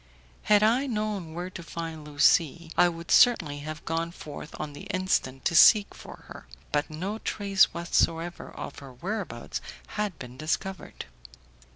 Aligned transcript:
Had 0.45 0.63
I 0.63 0.87
known 0.87 1.35
where 1.35 1.51
to 1.51 1.61
find 1.61 2.03
Lucie, 2.03 2.71
I 2.75 2.89
would 2.89 3.11
certainly 3.11 3.59
have 3.59 3.85
gone 3.85 4.09
forth 4.09 4.59
on 4.59 4.73
the 4.73 4.85
instant 4.85 5.45
to 5.45 5.53
seek 5.55 5.93
for 5.93 6.23
her, 6.27 6.47
but 6.71 6.89
no 6.89 7.19
trace 7.19 7.65
whatever 7.65 8.49
of 8.49 8.79
her 8.79 8.93
whereabouts 8.93 9.61
had 9.89 10.17
been 10.17 10.37
discovered. 10.37 11.05